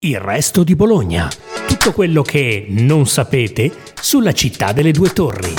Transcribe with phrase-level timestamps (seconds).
[0.00, 1.28] Il resto di Bologna.
[1.66, 5.52] Tutto quello che non sapete sulla città delle due torri.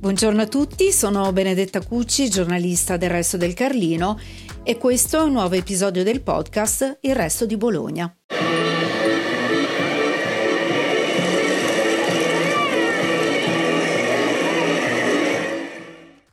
[0.00, 4.20] Buongiorno a tutti, sono Benedetta Cucci, giornalista del Resto del Carlino
[4.62, 8.14] e questo è un nuovo episodio del podcast Il Resto di Bologna.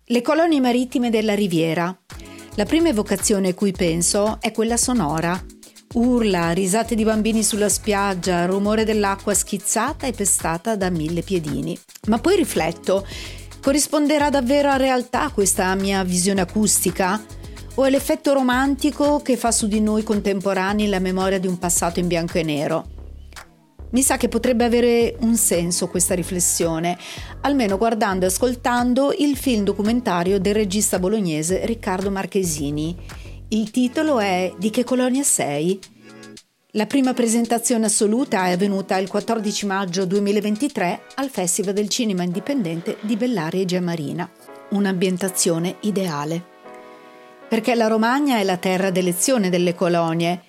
[0.03, 1.97] Le colonie marittime della Riviera.
[2.55, 5.41] La prima evocazione a cui penso è quella sonora.
[5.93, 11.77] Urla, risate di bambini sulla spiaggia, rumore dell'acqua schizzata e pestata da mille piedini.
[12.07, 13.05] Ma poi rifletto,
[13.61, 17.21] corrisponderà davvero a realtà questa mia visione acustica?
[17.75, 21.99] O è l'effetto romantico che fa su di noi contemporanei la memoria di un passato
[21.99, 22.85] in bianco e nero?
[23.89, 26.97] Mi sa che potrebbe avere un senso questa riflessione,
[27.41, 32.95] almeno guardando e ascoltando il film documentario del regista bolognese Riccardo Marchesini.
[33.53, 35.77] Il titolo è Di che colonia sei?
[36.71, 42.95] La prima presentazione assoluta è avvenuta il 14 maggio 2023 al Festival del Cinema Indipendente
[43.01, 44.31] di Bellaria e Giamarina,
[44.69, 46.41] un'ambientazione ideale.
[47.49, 50.43] Perché la Romagna è la terra d'elezione delle colonie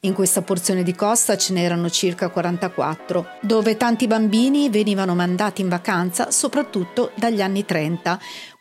[0.00, 5.68] in questa porzione di costa ce n'erano circa 44, dove tanti bambini venivano mandati in
[5.68, 8.18] vacanza soprattutto dagli anni 30,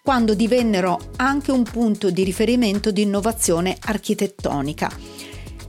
[0.08, 4.90] quando divennero anche un punto di riferimento di innovazione architettonica.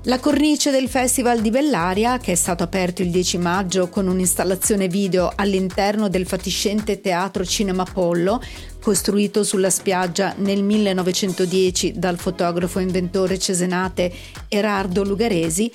[0.05, 4.86] La cornice del Festival di Bellaria, che è stato aperto il 10 maggio con un'installazione
[4.86, 8.41] video all'interno del fatiscente teatro Cinema Pollo,
[8.81, 14.12] costruito sulla spiaggia nel 1910 dal fotografo inventore cesenate
[14.47, 15.69] Erardo Lugaresi,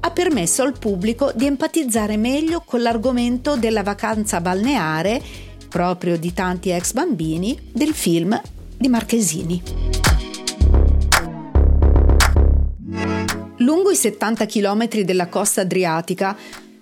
[0.00, 6.70] ha permesso al pubblico di empatizzare meglio con l'argomento della vacanza balneare, proprio di tanti
[6.70, 8.40] ex bambini, del film
[8.76, 9.62] di Marchesini.
[13.58, 16.36] Lungo i 70 km della costa adriatica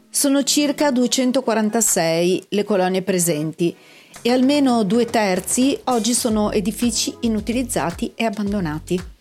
[0.08, 3.74] sono circa 246 le colonie presenti
[4.22, 9.15] e almeno due terzi oggi sono edifici inutilizzati e abbandonati.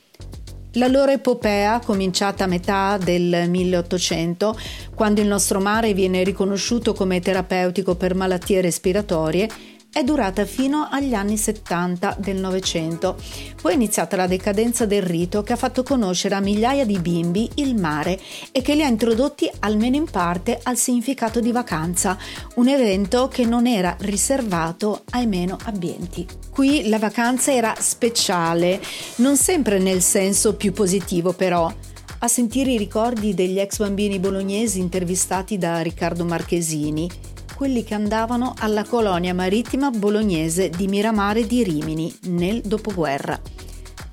[0.78, 4.60] La loro epopea, cominciata a metà del 1800,
[4.94, 9.48] quando il nostro mare viene riconosciuto come terapeutico per malattie respiratorie,
[9.96, 13.16] è durata fino agli anni 70 del Novecento.
[13.62, 17.50] Poi è iniziata la decadenza del rito che ha fatto conoscere a migliaia di bimbi
[17.56, 18.20] il mare
[18.52, 22.18] e che li ha introdotti almeno in parte al significato di vacanza,
[22.56, 26.28] un evento che non era riservato ai meno abbienti.
[26.50, 28.82] Qui la vacanza era speciale,
[29.20, 31.74] non sempre nel senso più positivo però.
[32.20, 37.10] A sentire i ricordi degli ex bambini bolognesi intervistati da Riccardo Marchesini,
[37.56, 43.40] quelli che andavano alla colonia marittima bolognese di Miramare di Rimini nel dopoguerra.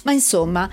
[0.05, 0.71] Ma insomma,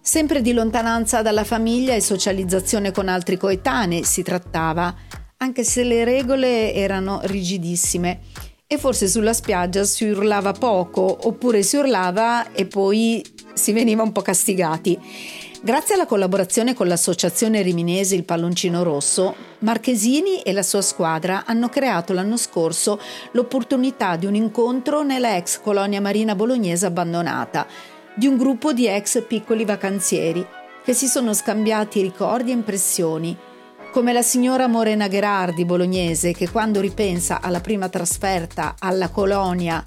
[0.00, 4.94] sempre di lontananza dalla famiglia e socializzazione con altri coetanei si trattava,
[5.38, 8.20] anche se le regole erano rigidissime
[8.66, 14.12] e forse sulla spiaggia si urlava poco oppure si urlava e poi si veniva un
[14.12, 14.98] po' castigati.
[15.62, 21.68] Grazie alla collaborazione con l'associazione riminese Il Palloncino Rosso, Marchesini e la sua squadra hanno
[21.68, 22.98] creato l'anno scorso
[23.32, 27.66] l'opportunità di un incontro nella ex colonia marina bolognese abbandonata,
[28.14, 30.42] di un gruppo di ex piccoli vacanzieri
[30.82, 33.36] che si sono scambiati ricordi e impressioni,
[33.92, 39.84] come la signora Morena Gherardi bolognese che quando ripensa alla prima trasferta alla colonia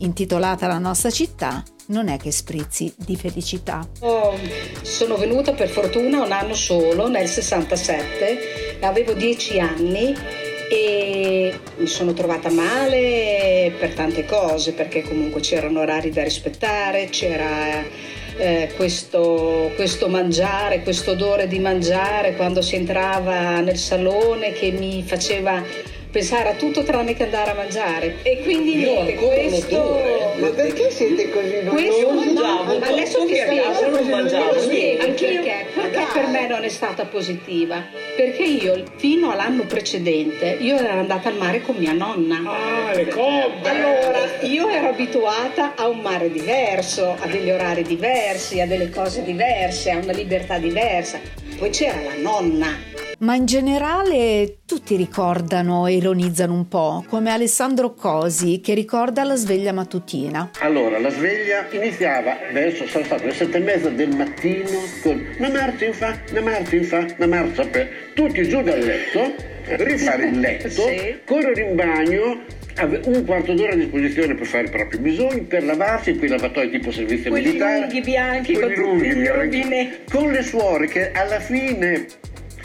[0.00, 3.86] intitolata La nostra città, non è che sprizzi di felicità.
[4.00, 4.38] Oh,
[4.82, 10.14] sono venuta per fortuna un anno solo, nel 67, avevo dieci anni
[10.70, 17.82] e mi sono trovata male per tante cose, perché comunque c'erano orari da rispettare, c'era
[18.36, 25.02] eh, questo, questo, mangiare, questo odore di mangiare quando si entrava nel salone che mi
[25.02, 25.62] faceva
[26.14, 28.18] pensare a tutto tranne che andare a mangiare.
[28.22, 30.00] E quindi Io niente, questo...
[30.36, 32.04] Ma perché siete così noiosi?
[32.06, 34.48] mangiavo, ma adesso ti spiego, non mangiavo.
[34.50, 35.42] Te lo spiego Anche io.
[35.42, 37.82] perché, perché per me non è stata positiva.
[38.16, 42.40] Perché io fino all'anno precedente io ero andata al mare con mia nonna.
[42.46, 43.68] Ah, le cobbe!
[43.68, 49.24] Allora, io ero abituata a un mare diverso, a degli orari diversi, a delle cose
[49.24, 51.18] diverse, a una libertà diversa.
[51.58, 52.92] Poi c'era la nonna.
[53.24, 59.34] Ma in generale tutti ricordano e ironizzano un po', come Alessandro Cosi che ricorda la
[59.34, 60.50] sveglia mattutina.
[60.60, 65.48] Allora, la sveglia iniziava verso, sono state le sette e mezza del mattino con una
[65.48, 67.88] marcia in fa, una marcia in fa, una marcia per...
[68.14, 69.34] Tutti giù dal letto,
[69.68, 71.16] rifare il letto, Sì.
[71.24, 72.42] correre in bagno,
[73.06, 76.92] un quarto d'ora a disposizione per fare i propri bisogni, per lavarsi, quei lavatoi tipo
[76.92, 77.78] servizio Quelli militare.
[77.80, 79.90] lunghi bianchi con tutti lunghi i bianchi.
[80.10, 82.06] Con le suore che alla fine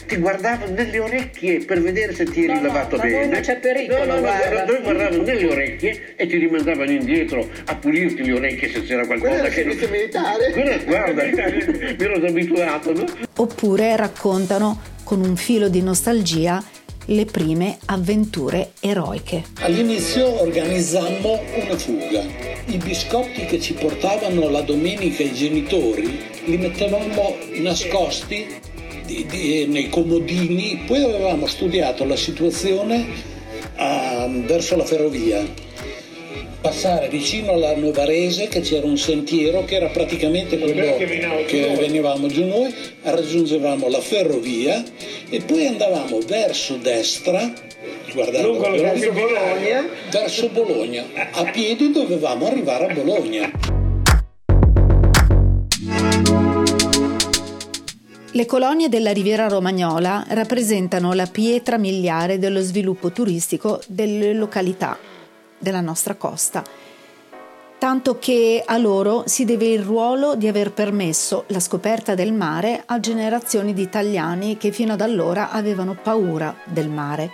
[0.10, 3.26] ti guardavano nelle orecchie per vedere se ti eri No, no, lavato noi bene.
[3.28, 4.66] non c'è pericolo, No, no, no, guarda.
[4.66, 9.32] noi guardavano nelle orecchie e ti rimandavano indietro a pulirti le orecchie se c'era qualcosa
[9.40, 9.90] Quello che non...
[9.92, 10.52] militare.
[10.52, 13.04] Quello, guarda, mi ero abituato, no?
[13.38, 16.62] Oppure raccontano con un filo di nostalgia
[17.06, 19.44] le prime avventure eroiche.
[19.62, 22.22] All'inizio organizzammo una fuga.
[22.66, 28.46] I biscotti che ci portavano la domenica i genitori li mettevamo nascosti
[29.10, 33.08] di- di- nei comodini, poi avevamo studiato la situazione
[33.78, 35.68] ah, verso la ferrovia.
[36.62, 40.98] Passare vicino alla Novarese che c'era un sentiero che era praticamente quello
[41.48, 44.84] che venivamo giù noi, raggiungevamo la ferrovia
[45.30, 47.52] e poi andavamo verso destra,
[48.14, 49.90] guardando Lungo verso Bologna.
[50.12, 51.06] verso Bologna.
[51.32, 53.79] A piedi dovevamo arrivare a Bologna.
[58.32, 65.00] Le colonie della Riviera Romagnola rappresentano la pietra miliare dello sviluppo turistico delle località
[65.58, 66.64] della nostra costa,
[67.80, 72.84] tanto che a loro si deve il ruolo di aver permesso la scoperta del mare
[72.86, 77.32] a generazioni di italiani che fino ad allora avevano paura del mare.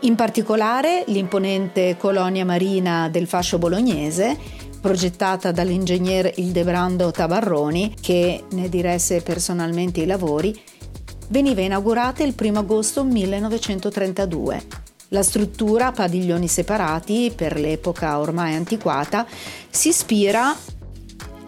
[0.00, 4.36] In particolare l'imponente colonia marina del fascio bolognese,
[4.82, 10.60] progettata dall'ingegner Ildebrando Tabarroni, che ne diresse personalmente i lavori,
[11.28, 14.62] veniva inaugurata il 1 agosto 1932.
[15.10, 19.24] La struttura a padiglioni separati, per l'epoca ormai antiquata,
[19.70, 20.52] si ispira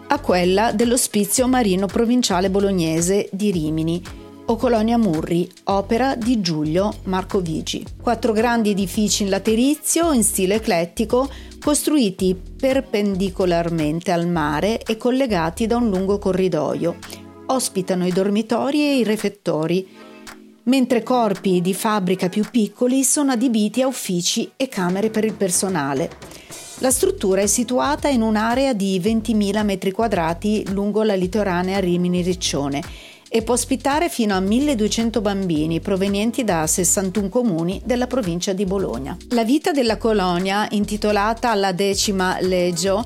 [0.07, 4.01] a quella dell'Ospizio Marino Provinciale Bolognese di Rimini
[4.47, 7.83] o Colonia Murri, opera di Giulio Marcovigi.
[7.99, 11.27] Quattro grandi edifici in laterizio in stile eclettico,
[11.59, 16.97] costruiti perpendicolarmente al mare e collegati da un lungo corridoio.
[17.47, 19.87] Ospitano i dormitori e i refettori,
[20.63, 26.09] mentre corpi di fabbrica più piccoli sono adibiti a uffici e camere per il personale.
[26.79, 33.04] La struttura è situata in un'area di 20.000 m2 lungo la litoranea Rimini-Riccione
[33.35, 39.17] e può ospitare fino a 1200 bambini provenienti da 61 comuni della provincia di Bologna.
[39.31, 43.03] La vita della colonia, intitolata alla decima legio,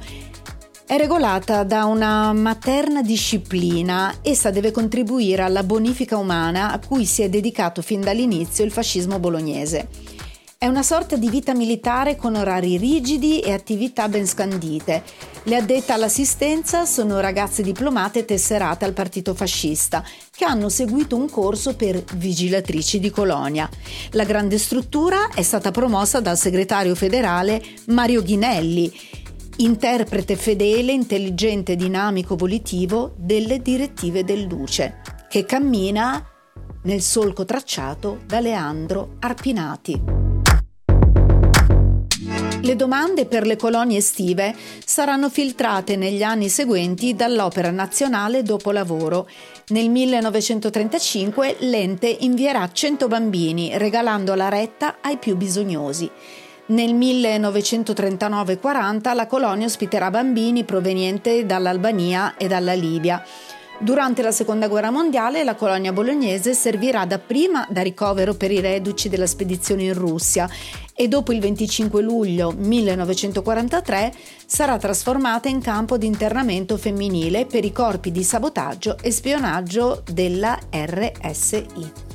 [0.85, 4.17] è regolata da una materna disciplina.
[4.21, 9.17] Essa deve contribuire alla bonifica umana a cui si è dedicato fin dall'inizio il fascismo
[9.17, 9.87] bolognese.
[10.61, 15.03] È una sorta di vita militare con orari rigidi e attività ben scandite.
[15.43, 20.03] Le addette all'assistenza sono ragazze diplomate tesserate al partito fascista
[20.35, 23.69] che hanno seguito un corso per vigilatrici di colonia.
[24.11, 28.91] La grande struttura è stata promossa dal segretario federale Mario Ghinelli,
[29.59, 36.21] interprete fedele, intelligente, dinamico, volitivo delle direttive del Duce, che cammina
[36.83, 40.18] nel solco tracciato da Leandro Arpinati.
[42.69, 44.53] Le domande per le colonie estive
[44.85, 49.27] saranno filtrate negli anni seguenti dall'Opera Nazionale Dopolavoro.
[49.69, 56.07] Nel 1935 l'ente invierà 100 bambini regalando la retta ai più bisognosi.
[56.67, 63.25] Nel 1939-40 la colonia ospiterà bambini provenienti dall'Albania e dalla Libia.
[63.81, 69.07] Durante la seconda guerra mondiale la colonia bolognese servirà dapprima da ricovero per i reduci
[69.07, 70.49] della spedizione in Russia
[70.93, 74.13] e dopo il 25 luglio 1943
[74.45, 80.59] sarà trasformata in campo di internamento femminile per i corpi di sabotaggio e spionaggio della
[80.69, 82.08] RSI.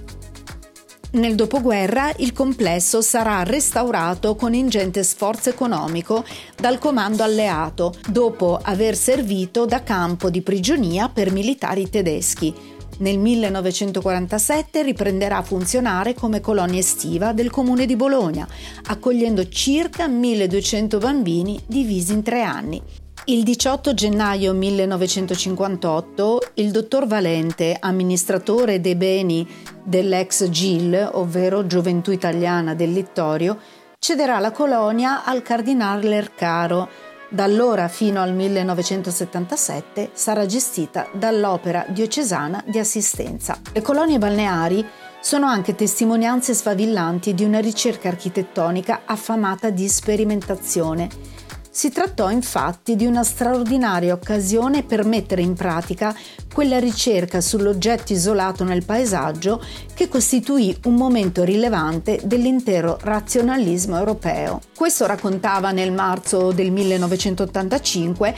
[1.15, 6.25] Nel dopoguerra il complesso sarà restaurato con ingente sforzo economico
[6.57, 12.53] dal comando alleato, dopo aver servito da campo di prigionia per militari tedeschi.
[12.99, 18.49] Nel 1947 riprenderà a funzionare come colonia estiva del comune di Bologna,
[18.87, 22.83] accogliendo circa 1200 bambini divisi in tre anni.
[23.27, 29.49] Il 18 gennaio 1958 il dottor Valente, amministratore dei beni
[29.83, 33.59] dell'ex GIL, ovvero Gioventù Italiana del Littorio,
[33.99, 36.87] cederà la colonia al cardinale Lercaro.
[37.31, 43.59] Da allora fino al 1977 sarà gestita dall'Opera Diocesana di Assistenza.
[43.73, 44.87] Le colonie balneari
[45.23, 51.34] sono anche testimonianze sfavillanti di una ricerca architettonica affamata di sperimentazione.
[51.77, 56.15] Si trattò infatti di una straordinaria occasione per mettere in pratica
[56.53, 59.61] quella ricerca sull'oggetto isolato nel paesaggio
[59.93, 64.61] che costituì un momento rilevante dell'intero razionalismo europeo.
[64.73, 68.35] Questo raccontava nel marzo del 1985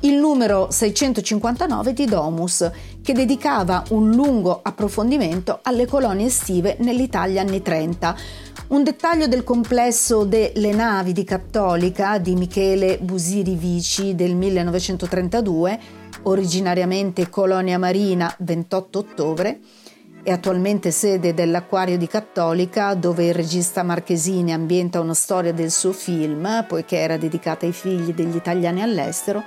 [0.00, 2.70] il numero 659 di Domus,
[3.02, 8.16] che dedicava un lungo approfondimento alle colonie estive nell'Italia anni 30.
[8.68, 15.78] Un dettaglio del complesso delle navi di Cattolica di Michele Busiri Vici del 1932,
[16.22, 19.60] originariamente colonia marina 28 ottobre,
[20.24, 25.92] è attualmente sede dell'Acquario di Cattolica, dove il regista Marchesini ambienta una storia del suo
[25.92, 29.44] film, poiché era dedicata ai figli degli italiani all'estero,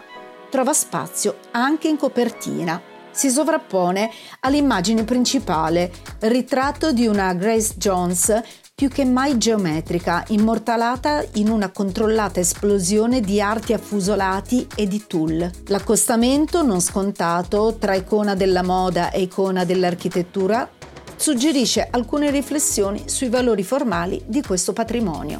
[0.49, 2.81] trova spazio anche in copertina.
[3.11, 4.09] Si sovrappone
[4.41, 8.41] all'immagine principale, ritratto di una Grace Jones
[8.79, 15.51] più che mai geometrica, immortalata in una controllata esplosione di arti affusolati e di tulle.
[15.65, 20.69] L'accostamento non scontato tra icona della moda e icona dell'architettura
[21.17, 25.39] suggerisce alcune riflessioni sui valori formali di questo patrimonio.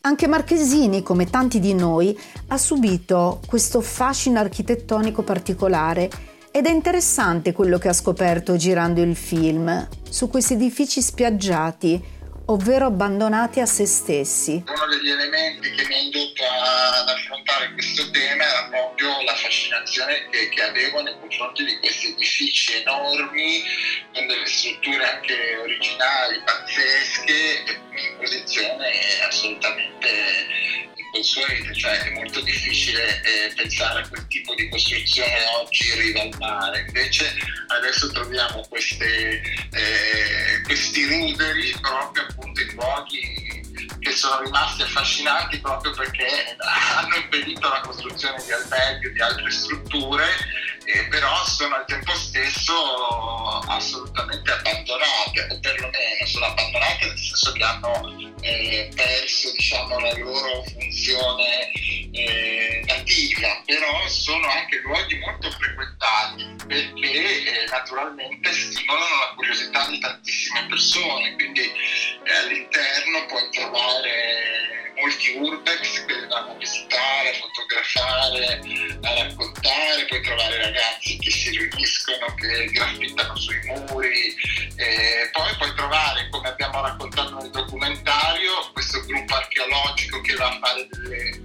[0.00, 2.18] Anche Marchesini, come tanti di noi,
[2.48, 6.10] ha subito questo fascino architettonico particolare
[6.50, 12.18] ed è interessante quello che ha scoperto girando il film su questi edifici spiaggiati
[12.50, 14.64] ovvero abbandonati a se stessi.
[14.66, 20.28] Uno degli elementi che mi ha indotto ad affrontare questo tema era proprio la fascinazione
[20.30, 23.62] che, che avevo nei confronti di questi edifici enormi,
[24.12, 28.90] con delle strutture anche originali, pazzesche, in posizione
[29.26, 30.08] assolutamente
[31.10, 36.22] inconsuete, cioè è molto difficile eh, pensare a quel tipo di costruzione oggi in riva
[36.22, 37.36] al mare, invece
[37.68, 43.58] adesso troviamo queste, eh, questi ruderi proprio appunto in luoghi
[43.98, 49.50] che sono rimasti affascinanti proprio perché hanno impedito la costruzione di alberghi o di altre
[49.50, 50.26] strutture,
[50.92, 52.74] eh, però sono al tempo stesso
[53.66, 60.62] assolutamente abbandonate, o perlomeno sono abbandonate nel senso che hanno eh, perso diciamo, la loro
[60.64, 61.70] funzione
[62.12, 69.98] eh, nativa, però sono anche luoghi molto frequentati perché eh, naturalmente stimolano la curiosità di
[69.98, 78.60] tantissime persone, quindi eh, all'interno puoi trovare molti urbex che vanno a visitare, a fotografare,
[79.02, 84.34] a raccontare, puoi trovare ragazzi che si riuniscono, che graffittano sui muri,
[85.32, 90.86] poi puoi trovare, come abbiamo raccontato nel documentario, questo gruppo archeologico che va a fare
[90.90, 91.39] delle,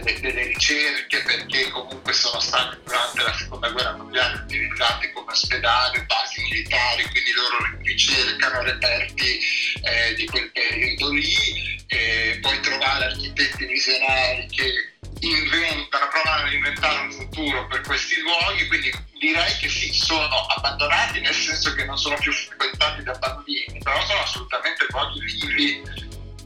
[0.00, 6.04] delle, delle ricerche perché comunque sono stati durante la seconda guerra mondiale utilizzati come ospedali,
[6.06, 9.40] basi militari, quindi loro ricercano reperti
[9.82, 17.00] eh, di quel periodo lì, eh, puoi trovare architetti visionari che inventano, provano ad inventare
[17.00, 21.98] un futuro per questi luoghi, quindi direi che sì, sono abbandonati nel senso che non
[21.98, 25.82] sono più frequentati da bambini, però sono assolutamente luoghi vivi,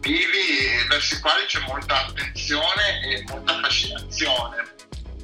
[0.01, 0.56] vivi
[0.97, 4.75] i quali c'è molta attenzione e molta fascinazione.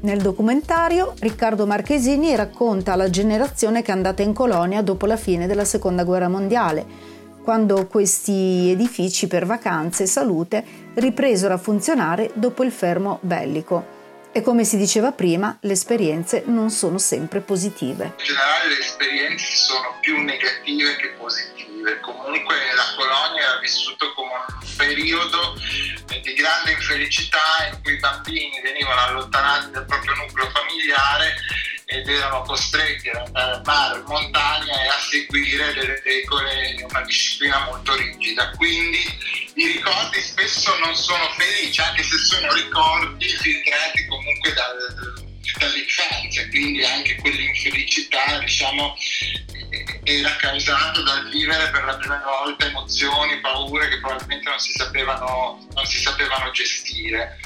[0.00, 5.46] Nel documentario Riccardo Marchesini racconta la generazione che è andata in colonia dopo la fine
[5.46, 7.10] della Seconda Guerra Mondiale
[7.42, 10.64] quando questi edifici per vacanze e salute
[10.94, 14.00] ripresero a funzionare dopo il fermo bellico.
[14.32, 18.14] E come si diceva prima, le esperienze non sono sempre positive.
[18.16, 22.00] In generale le esperienze sono più negative che positive.
[22.00, 25.54] Comunque la colonia era vissuto come un periodo
[26.06, 31.36] di grande infelicità in cui i bambini venivano allontanati dal proprio nucleo familiare
[31.86, 36.84] ed erano costretti ad andare al mare, in montagna e a seguire delle regole e
[36.84, 38.50] una disciplina molto rigida.
[38.56, 38.98] Quindi
[39.54, 45.21] i ricordi spesso non sono felici, anche se sono ricordi filtrati comunque dal,
[45.62, 48.96] dall'infanzia, quindi anche quell'infelicità diciamo,
[50.04, 55.66] era causata dal vivere per la prima volta emozioni, paure che probabilmente non si sapevano,
[55.74, 57.38] non si sapevano gestire.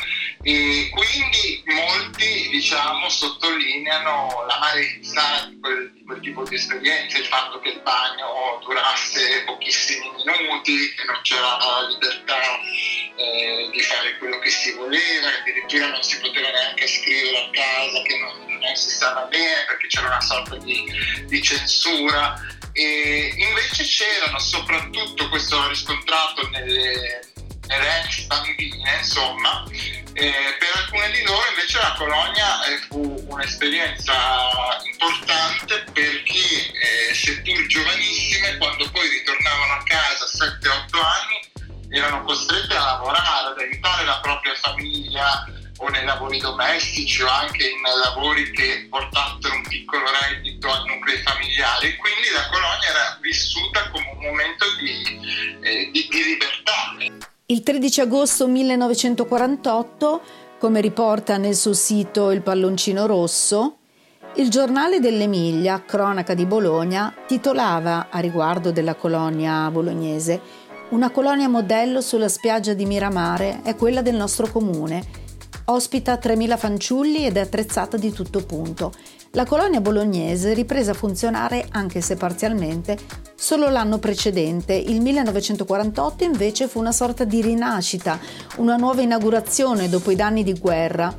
[0.42, 7.58] E quindi molti diciamo, sottolineano l'amarezza di quel, di quel tipo di esperienza, il fatto
[7.60, 11.58] che il bagno durasse pochissimi minuti, che non c'era
[11.88, 12.38] libertà
[13.16, 18.02] eh, di fare quello che si voleva, addirittura non si poteva neanche scrivere a casa,
[18.02, 20.84] che non, non si stava bene perché c'era una sorta di,
[21.26, 22.34] di censura.
[22.72, 27.22] E invece c'erano soprattutto, questo l'ho riscontrato nelle,
[27.68, 29.64] nelle ex bambine, insomma,
[30.12, 34.14] eh, per alcune di loro invece la colonia eh, fu un'esperienza
[34.82, 41.46] importante perché eh, seppur giovanissime quando poi ritornavano a casa a 7-8 anni
[41.90, 42.65] erano costrette
[45.96, 51.96] nei lavori domestici o anche in lavori che portassero un piccolo reddito al nucleo familiare
[51.96, 54.92] quindi la colonia era vissuta come un momento di,
[55.62, 57.24] eh, di, di libertà.
[57.46, 60.22] Il 13 agosto 1948
[60.58, 63.76] Come riporta nel suo sito Il Palloncino Rosso,
[64.36, 70.40] il giornale dell'Emilia, cronaca di Bologna, titolava a riguardo della colonia bolognese
[70.90, 75.25] Una colonia modello sulla spiaggia di Miramare è quella del nostro comune.
[75.68, 78.92] Ospita 3.000 fanciulli ed è attrezzata di tutto punto.
[79.32, 82.96] La colonia bolognese riprese a funzionare, anche se parzialmente,
[83.34, 84.74] solo l'anno precedente.
[84.74, 88.16] Il 1948 invece fu una sorta di rinascita,
[88.58, 91.12] una nuova inaugurazione dopo i danni di guerra.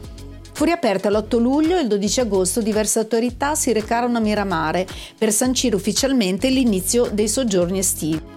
[0.54, 4.88] Fu riaperta l'8 luglio e il 12 agosto diverse autorità si recarono a Miramare
[5.18, 8.37] per sancire ufficialmente l'inizio dei soggiorni estivi.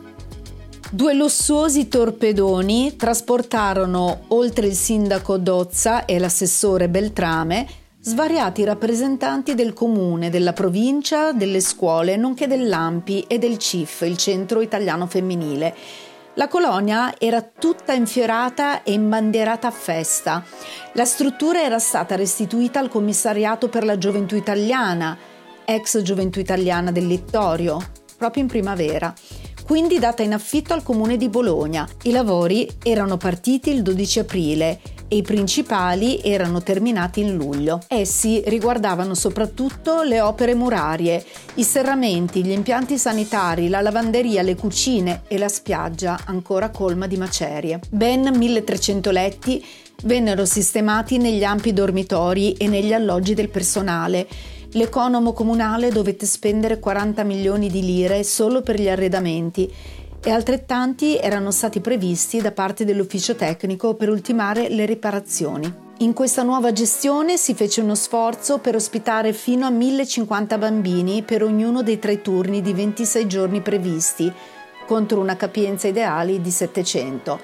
[0.92, 7.64] Due lussuosi torpedoni trasportarono, oltre il sindaco Dozza e l'assessore Beltrame,
[8.00, 14.62] svariati rappresentanti del comune, della provincia, delle scuole, nonché dell'AMPI e del CIF, il Centro
[14.62, 15.76] Italiano Femminile,
[16.34, 20.44] la colonia era tutta infiorata e imbandierata a festa.
[20.94, 25.16] La struttura era stata restituita al Commissariato per la Gioventù Italiana,
[25.64, 27.80] ex Gioventù Italiana del Littorio,
[28.16, 29.14] proprio in primavera
[29.70, 31.86] quindi data in affitto al comune di Bologna.
[32.02, 37.78] I lavori erano partiti il 12 aprile e i principali erano terminati in luglio.
[37.86, 41.24] Essi riguardavano soprattutto le opere murarie,
[41.54, 47.16] i serramenti, gli impianti sanitari, la lavanderia, le cucine e la spiaggia ancora colma di
[47.16, 47.78] macerie.
[47.90, 49.64] Ben 1300 letti
[50.02, 54.26] vennero sistemati negli ampi dormitori e negli alloggi del personale.
[54.74, 59.68] L'economo comunale dovette spendere 40 milioni di lire solo per gli arredamenti
[60.22, 65.88] e altrettanti erano stati previsti da parte dell'ufficio tecnico per ultimare le riparazioni.
[65.98, 71.42] In questa nuova gestione si fece uno sforzo per ospitare fino a 1050 bambini per
[71.42, 74.32] ognuno dei tre turni di 26 giorni previsti,
[74.86, 77.40] contro una capienza ideale di 700,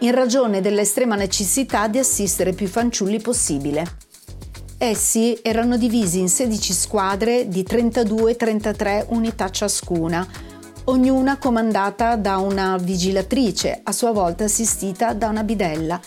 [0.00, 4.04] in ragione dell'estrema necessità di assistere più fanciulli possibile.
[4.78, 10.26] Essi erano divisi in 16 squadre di 32-33 unità ciascuna,
[10.84, 15.98] ognuna comandata da una vigilatrice, a sua volta assistita da una bidella.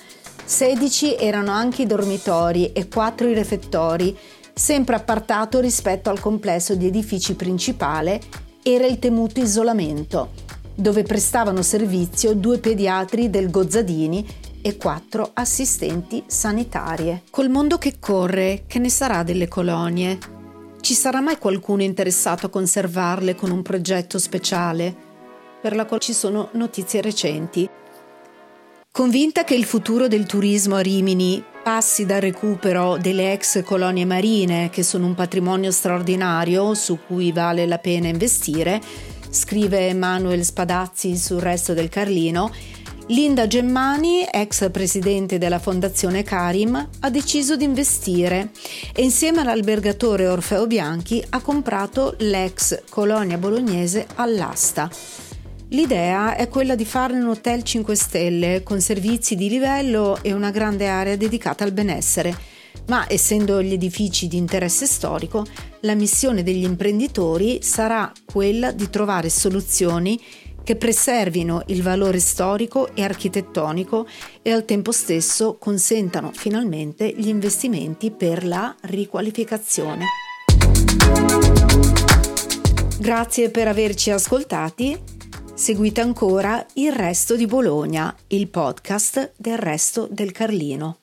[0.46, 4.16] 16 erano anche i dormitori e 4 i refettori,
[4.54, 8.22] sempre appartato rispetto al complesso di edifici principale
[8.62, 10.30] era il temuto isolamento,
[10.76, 14.24] dove prestavano servizio due pediatri del Gozzadini
[14.62, 17.24] e quattro assistenti sanitarie.
[17.30, 20.18] Col mondo che corre, che ne sarà delle colonie?
[20.82, 24.96] Ci sarà mai qualcuno interessato a conservarle con un progetto speciale?
[25.62, 27.70] Per la quale ci sono notizie recenti.
[28.92, 34.70] Convinta che il futuro del turismo a Rimini passi dal recupero delle ex colonie marine,
[34.70, 38.82] che sono un patrimonio straordinario su cui vale la pena investire,
[39.30, 42.52] scrive Manuel Spadazzi sul resto del Carlino,
[43.10, 48.52] Linda Gemmani, ex presidente della fondazione Karim, ha deciso di investire
[48.94, 54.88] e insieme all'albergatore Orfeo Bianchi ha comprato l'ex colonia bolognese all'asta.
[55.70, 60.52] L'idea è quella di farne un hotel 5 stelle con servizi di livello e una
[60.52, 62.38] grande area dedicata al benessere,
[62.90, 65.44] ma essendo gli edifici di interesse storico,
[65.82, 70.20] la missione degli imprenditori sarà quella di trovare soluzioni
[70.70, 74.06] che preservino il valore storico e architettonico
[74.44, 80.06] e al tempo stesso consentano finalmente gli investimenti per la riqualificazione.
[83.00, 84.96] Grazie per averci ascoltati.
[85.56, 90.98] Seguite ancora Il Resto di Bologna, il podcast del Resto del Carlino.